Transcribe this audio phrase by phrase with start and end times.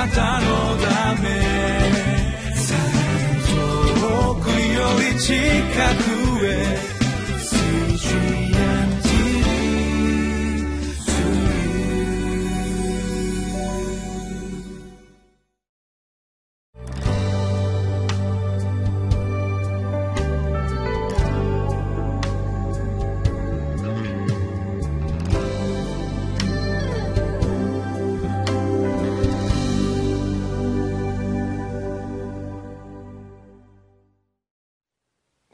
[0.00, 0.46] なたの
[0.78, 1.28] ため。
[4.00, 5.34] 遠くより近
[6.04, 6.09] く。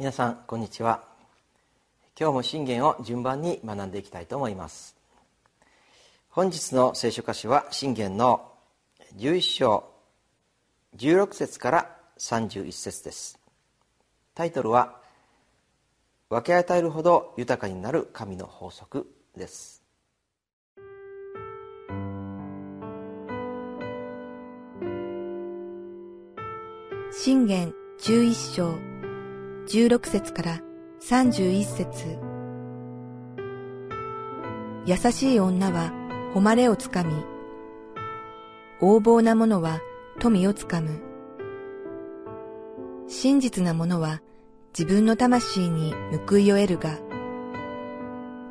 [0.07, 1.03] 皆さんこんにちは。
[2.17, 4.95] 今日も信玄を順番に学んでいきたいと思います。
[6.29, 8.53] 本日の聖書箇所は信玄の
[9.17, 9.91] 11章
[10.97, 13.41] 16節から31節です。
[14.37, 15.01] タイトルは
[16.31, 19.83] 「分け与えるほど豊かになる神の法則」です。
[27.11, 28.96] 信玄11章
[29.69, 30.61] 16節から
[31.01, 32.19] 31節
[34.87, 35.93] 優しい女は
[36.35, 37.13] 誉れをつかみ、
[38.81, 39.81] 横暴な者は
[40.21, 41.03] 富をつかむ。
[43.09, 44.23] 真実な者は
[44.79, 45.93] 自分の魂に
[46.29, 46.97] 報いを得るが、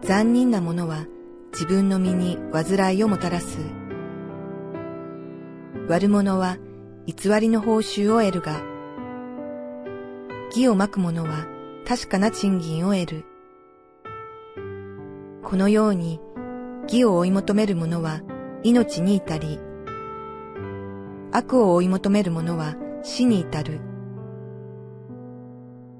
[0.01, 1.05] 残忍な者は
[1.53, 3.59] 自分の身に煩いをもたらす。
[5.87, 6.57] 悪者は
[7.05, 8.74] 偽りの報酬を得るが、
[10.55, 11.47] 義をまく者は
[11.85, 13.25] 確かな賃金を得る。
[15.43, 16.21] このように
[16.83, 18.21] 義を追い求める者は
[18.63, 19.59] 命に至り、
[21.33, 23.81] 悪を追い求める者は死に至る。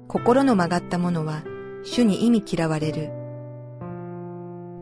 [0.08, 1.42] 心の曲がった者は
[1.84, 3.10] 主に意味嫌われる。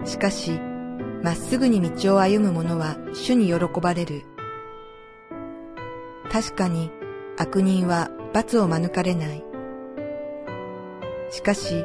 [0.05, 0.53] しかし、
[1.25, 4.23] まっすぐに道を歩む者は主に喜ばれる。
[6.31, 6.93] 確かに
[7.37, 9.45] 悪人は罰を免れない。
[11.35, 11.85] しかし、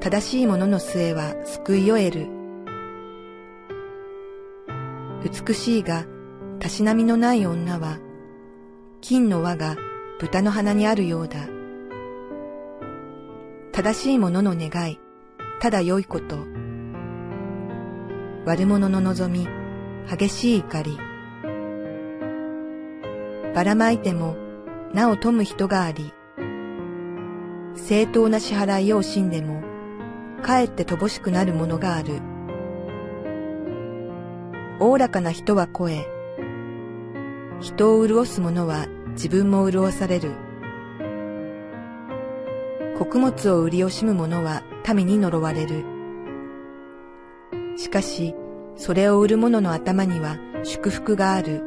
[0.00, 2.26] 正しい者のの末は救いを得る。
[5.24, 6.04] 美しいが、
[6.58, 7.98] たしなみのない女は、
[9.00, 9.78] 金の輪が
[10.18, 11.48] 豚の鼻にあるようだ。
[13.72, 15.00] 正しい者の願い、
[15.60, 16.36] ただ良いこと。
[18.44, 19.48] 悪者の望み、
[20.14, 20.98] 激しい怒り。
[23.54, 24.36] ばらまいても、
[24.92, 26.12] なお富む人があり、
[27.86, 29.62] 正当な支払いを惜しんでも、
[30.42, 32.20] かえって乏しくなるものがある。
[34.78, 36.06] おおらかな人は声。
[37.60, 40.32] 人を潤す者は自分も潤される。
[42.98, 44.62] 穀物を売り惜しむ者は
[44.94, 45.84] 民に呪われる。
[47.76, 48.34] しかし、
[48.76, 51.62] それを売る者の頭には祝福がある。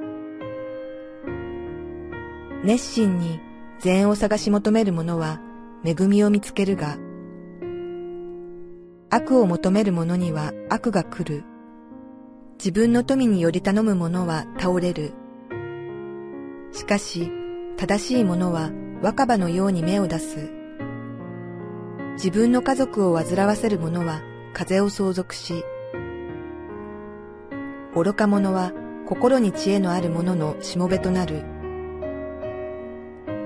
[2.64, 3.40] 熱心に
[3.80, 5.42] 善を探し求める者は
[5.86, 6.98] 恵みを見つけるが、
[9.10, 11.44] 悪を求める者には悪が来る。
[12.58, 15.12] 自分の富により頼む者は倒れる。
[16.72, 17.30] しかし、
[17.78, 18.72] 正しい者は
[19.02, 20.52] 若葉のように目を出す。
[22.14, 24.22] 自分の家族を煩わせる者は
[24.54, 25.66] 風を相続し、
[27.94, 28.72] 愚か者は
[29.06, 31.44] 心に知恵のある者のしもべとなる。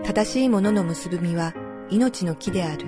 [0.04, 1.54] 正しい者の結ぶみは
[1.90, 2.86] 命の木である。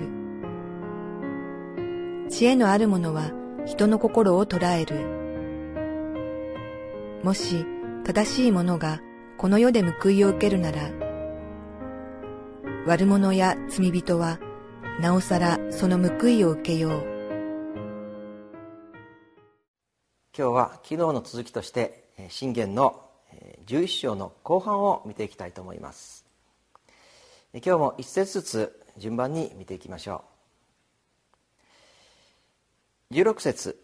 [2.28, 3.32] 知恵のある者は
[3.66, 5.06] 人の心を捉える。
[7.24, 7.64] もし
[8.04, 9.00] 正しい者が
[9.38, 10.90] この世で報いを受けるなら、
[12.86, 14.38] 悪者や罪人は
[15.00, 17.20] なおさらその報いを受けよう。
[20.36, 23.02] 今日は昨日の続きとして信玄の
[23.66, 26.24] 11章の後半を見ていきたいと思います
[27.52, 30.24] 今日も一節ずつ順番に見ていきましょ
[33.10, 33.14] う。
[33.14, 33.82] 16節。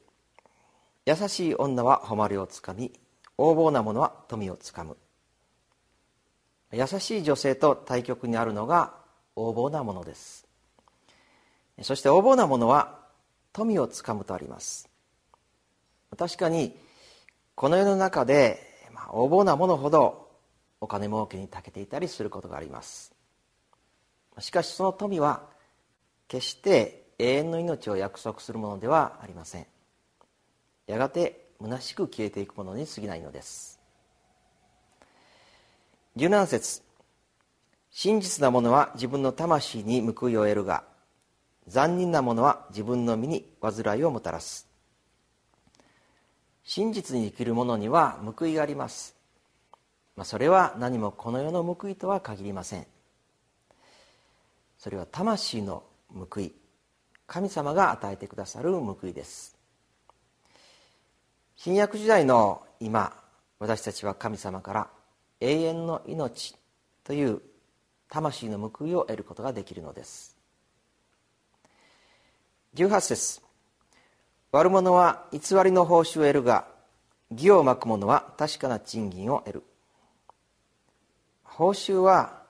[1.05, 2.93] 優しい女は誉れをつかみ
[3.39, 4.97] 横暴な者は富をつかむ。
[6.73, 8.95] 優しい女性と対極にあるのが
[9.37, 10.47] 横暴なものです。
[11.83, 12.99] そして横暴な者は
[13.53, 14.89] 富をつかむとあります。
[16.17, 16.77] 確かに
[17.55, 18.61] この世の中で、
[18.93, 20.29] まあ、横暴な者ほど
[20.81, 23.16] お金儲けに長けていたりすることがあります。
[24.41, 25.43] しかしその富は
[26.29, 29.67] 決して永遠の命を約束するものではありません。
[30.87, 33.81] やがて虚しく消えていくものに過ぎないのです。
[36.17, 36.83] 17節
[37.91, 40.85] 真実な者は自分の魂に報いを得るが
[41.67, 44.69] 残忍な者は自分の身に煩いをもたらす。
[46.63, 49.17] 真実に生きる者には報いがあります。
[50.17, 52.87] まあ、それは何もこの世の報いとは限りません。
[54.87, 55.83] それは魂の
[56.15, 56.53] 報い。
[57.27, 59.59] 神様が与えてくださる報いです。
[61.57, 63.13] 新約時代の今
[63.59, 64.89] 私たちは神様から
[65.41, 66.55] 永遠の命
[67.03, 67.43] という
[68.09, 70.37] 魂の報いを得ることができるのです。
[72.77, 73.41] 18節。
[74.53, 76.65] 悪者は偽りの報酬を得るが
[77.33, 79.63] 義をまく者は確かな賃金を得る。
[81.43, 82.46] 報酬は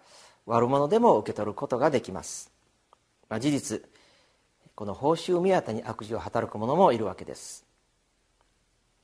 [0.47, 2.51] 悪者でも受け取ることができます、
[3.29, 3.83] まあ、事実
[4.77, 7.65] この報酬目当てに悪事を働く者もいるわけです。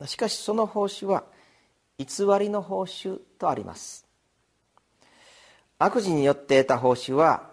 [0.04, 1.24] しかしその報酬は
[1.96, 2.06] 偽
[2.38, 4.06] りの報酬とあります。
[5.78, 7.48] 悪事によって得た報酬は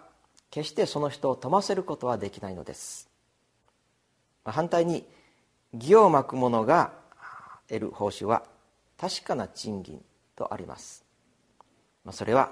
[0.50, 3.08] 決してその人を富ませることはできないのです。
[4.44, 5.06] 反対に
[5.72, 6.92] 義をまく者が
[7.68, 8.42] 得る報酬は
[8.98, 10.04] 確かな賃金
[10.36, 11.06] とあります。
[12.12, 12.50] それは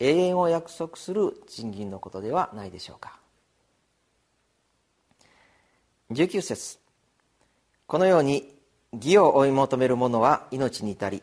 [0.00, 3.18] 永遠を約束する賃金のことではないでしょうか。
[6.10, 6.78] 19節。
[7.86, 8.54] このように
[8.92, 11.22] 義を追い求める者は命に至り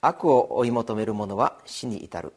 [0.00, 2.32] 悪を追い求める者は死に至る。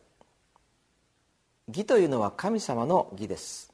[1.67, 3.71] 義というのは神様の義です。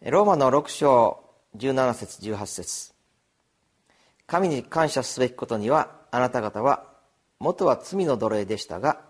[0.00, 1.22] ローマの6章
[1.56, 2.94] 17節18節。
[4.26, 6.86] 神に感謝すべきことにはあなた方は
[7.38, 9.09] 元は罪の奴隷でしたが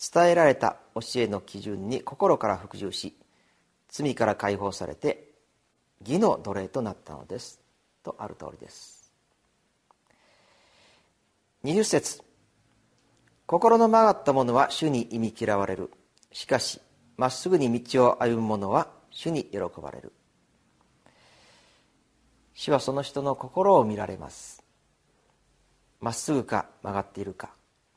[0.00, 3.16] 伝えられた教えの基準に心から服従し
[3.88, 5.30] 罪から解放されて
[6.06, 7.60] 義の奴隷となったのです。
[8.02, 9.12] とある通りです。
[11.64, 12.22] 20節。
[13.46, 15.90] 心の曲がった者は主に忌み嫌われる。
[16.32, 16.80] しかし
[17.16, 20.12] まっすぐに道を歩む者は主に喜ばれる。
[22.54, 24.62] 主はその人の心を見られます。
[26.00, 27.50] まっすぐか曲がっているか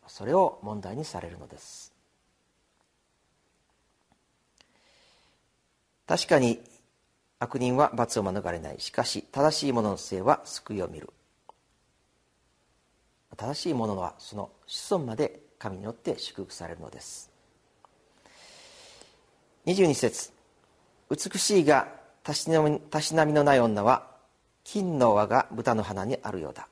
[0.07, 1.92] それを問題にされるのです。
[6.07, 6.59] 確かに
[7.39, 8.79] 悪人は罰を免れない。
[8.79, 11.09] しかし正しい者の性は救いを見る。
[13.35, 17.31] 正しい者はその子孫まで神によって祝福されるのです。
[19.65, 20.31] 22節。
[21.09, 21.87] 美しいが
[22.23, 22.61] たしな
[23.25, 24.07] みのない女は
[24.63, 26.67] 金の輪が豚の花にあるようだ、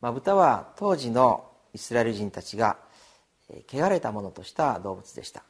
[0.00, 2.78] まあ、豚は当時のイスラエル人たちが
[3.70, 5.44] 汚れたものとした動物でした。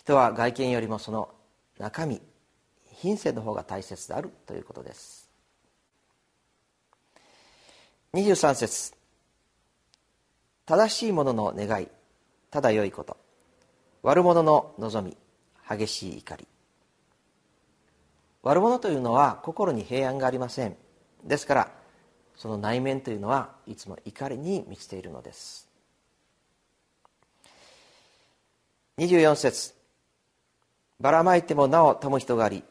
[0.00, 1.28] 人は外見よりもその
[1.78, 2.22] 中身
[2.94, 5.28] 品性の方が大切であるということです。
[8.14, 8.94] 23節。
[10.64, 11.88] 正しいものの願い
[12.50, 13.18] ただ良いこと。
[14.02, 15.18] 悪者の望み
[15.68, 16.48] 激しい怒り。
[18.42, 20.76] 悪者というのは心に平安がありません。
[21.24, 21.70] ですから
[22.36, 25.68] その内面というのはいつも怒りに満ちているのです。
[28.96, 29.79] 24節。
[31.00, 32.62] ばらまいてもなお富む人があり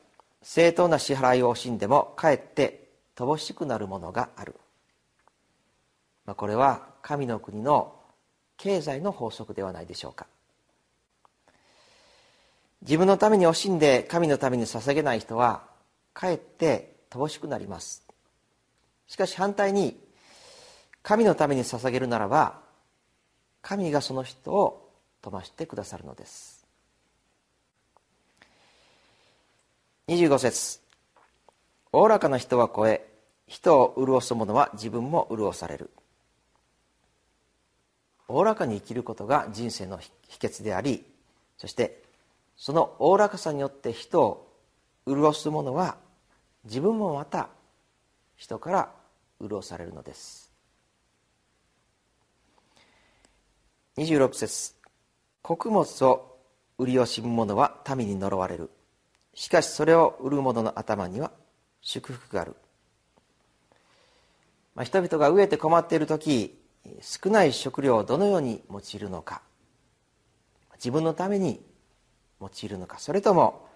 [0.42, 4.56] 正当な支払いを惜しんでもかえって乏しくなるものがある、
[6.26, 7.96] まあ、これは神の国の
[8.58, 10.28] 経済の法則ではないでしょうか。
[12.82, 15.64] 自分のために惜しんで神のために捧げない人は
[16.14, 18.06] かえって乏しくなります。
[19.08, 19.98] しかし反対に
[21.02, 22.60] 神のために捧げるならば
[23.62, 26.59] 神がその人を飛ばしてくださるのです。
[30.10, 30.80] 25節。
[31.92, 33.08] おおらかな人は超え
[33.46, 35.92] 人を潤す者は自分も潤される。
[38.28, 41.06] おおらかに生きることが人生の秘訣であり
[41.60, 42.02] そして
[42.58, 44.52] そのおおらかさによって人を
[45.06, 45.96] 潤す者は
[46.64, 47.50] 自分もまた
[48.36, 48.92] 人から
[49.40, 50.52] 潤されるのです。
[53.98, 54.74] 26節。
[55.44, 56.40] 穀物を
[56.80, 58.72] 売り惜しむ者は民に呪われる。
[59.34, 61.32] しかしそれを売る者の頭には
[61.82, 62.56] 祝福がある、
[64.76, 66.58] まあ、人々が飢えて困っている時
[67.02, 69.42] 少ない食料をどのように用いるのか
[70.76, 71.62] 自分のために
[72.42, 73.68] 用いるのかそれとも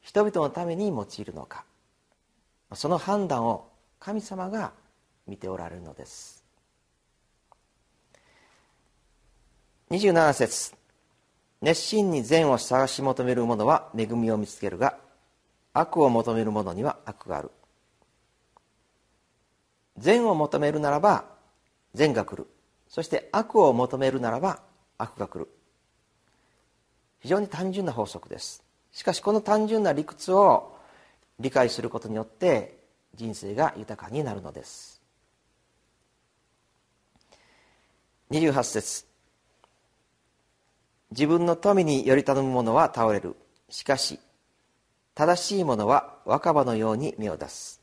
[0.00, 1.64] 人々のために用いるのか
[2.74, 4.72] その判断を神様が
[5.26, 6.44] 見ておられるのです。
[9.90, 10.83] 27節。
[11.64, 14.98] 熱心に善を探し求める者は恵みを見つけるが
[15.72, 17.50] 悪を求める者には悪がある。
[19.96, 21.24] 善を求めるならば
[21.94, 22.46] 善が来る。
[22.86, 24.60] そして悪を求めるならば
[24.98, 25.48] 悪が来る。
[27.20, 28.62] 非常に単純な法則です。
[28.92, 30.76] しかしこの単純な理屈を
[31.40, 32.78] 理解することによって
[33.14, 35.00] 人生が豊かになるのです。
[38.30, 39.13] 28節。
[41.16, 43.36] 自分の富により頼む者は倒れる。
[43.70, 44.18] しかし
[45.14, 47.80] 正しい者は若葉のように芽を出す。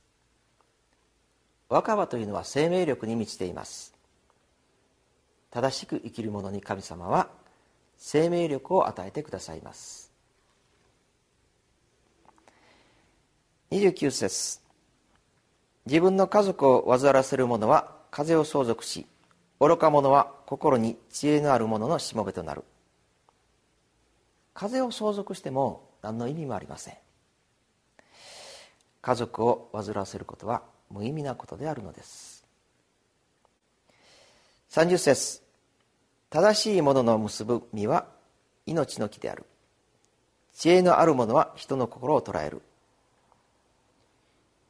[1.70, 3.94] 若葉というのは生命力に満ちています。
[5.50, 7.30] 正しく生きる者に神様は
[7.96, 10.12] 生命力を与えてくださいます。
[13.72, 14.60] 29節。
[15.86, 19.08] 自分の家族を煩わせる者は風を相続し
[19.62, 22.66] 愚か者は心に知恵のある者のしもべとなる。
[24.54, 26.96] 風を相続しても何の意味もありません。
[29.02, 32.46] 家族を煩わせることは無意味なことであるのです。
[34.70, 35.42] 30節
[36.30, 38.06] 正しいものの結ぶ実は
[38.66, 39.46] 命の木である。
[40.54, 42.62] 知恵のある者は人の心を捉える。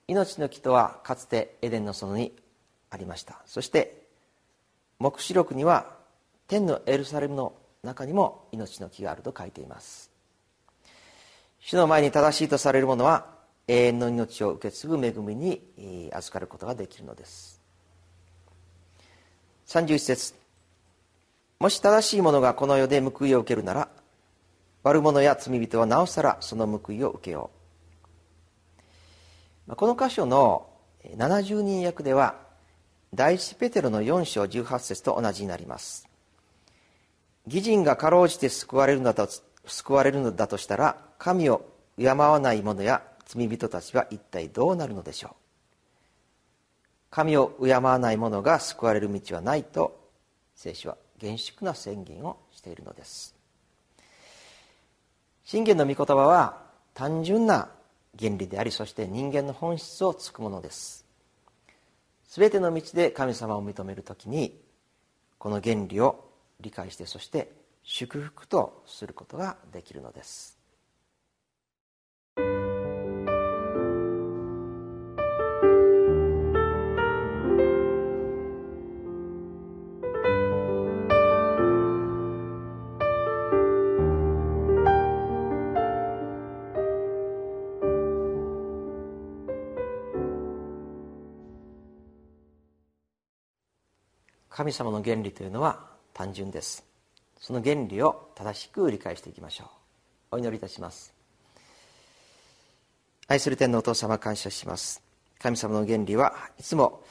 [0.08, 2.34] 命の木とはかつてエデンの園に
[2.90, 3.42] ありました。
[3.46, 4.02] そして
[5.00, 5.88] 黙示録には
[6.48, 10.12] 天のエルサレムの中にも命の木があると書いています。
[11.60, 13.26] 主の前に正しいとされる者は
[13.68, 17.60] 永遠の命を受け継ぐ恵みに預かることができるのです。
[19.68, 20.36] 31節。
[21.60, 23.90] もし正しい者がこの世で報いを受けるなら
[24.84, 27.52] 悪者や罪人はなおさらその報いを受けよ
[29.68, 29.76] う。
[29.76, 30.70] この箇所の
[31.18, 32.36] 70人役では
[33.14, 36.11] 第一ペテロの4章18節と同じになります。
[37.48, 39.30] 義人がかろうじて救われるのだと
[39.66, 41.66] 救われるのだとしたら神を
[41.98, 45.32] 敬わない者や罪人たちは一体どうなるのでしょう？
[47.10, 50.00] 神を敬わない者が救われる道はないと
[50.56, 53.36] 聖書は厳粛な宣言をしているのです。
[55.44, 56.58] 信玄の御言葉は
[56.94, 57.70] 単純な
[58.18, 61.06] 原理でありそして人間の本質をつくものです。
[62.30, 64.58] 全ての道で神様を認める時に
[65.38, 66.31] この原理を
[66.62, 67.52] 理解してそして
[67.84, 70.62] 祝福とすることができるのです。
[94.62, 96.86] 神様の原理というのは単純です。
[97.40, 99.66] その原理を正しく理解していきましょ
[100.32, 100.36] う。
[100.36, 101.14] お祈りいたします。
[103.28, 105.02] 愛する天のお父様感謝します。
[105.40, 107.02] 神様の原理はいつも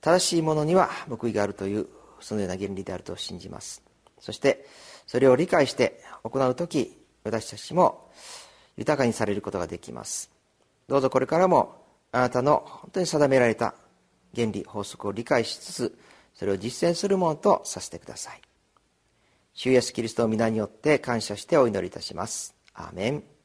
[0.00, 1.88] 正しいものには報いがあるという
[2.20, 3.82] そのような原理であると信じます。
[4.18, 4.66] そして
[5.06, 8.10] それを理解して行う時私たちも
[8.76, 10.30] 豊かにされることができます。
[10.88, 11.76] どうぞこれからも
[12.12, 13.74] あなたの本当に定められた
[14.34, 15.98] 原理法則を理解しつつ
[16.34, 18.40] それを実践するものとさせてください。
[19.52, 22.54] 主イエスキリストの皆によって感謝してお祈りいたします。
[22.74, 23.39] アーメン。